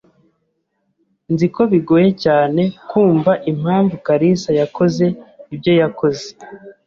Nzi 1.33 1.47
ko 1.55 1.61
bigoye 1.71 2.09
cyane 2.23 2.61
kumva 2.89 3.31
impamvu 3.51 3.93
kalisa 4.05 4.49
yakoze 4.59 5.05
ibyo 5.53 5.71
yakoze. 5.81 6.27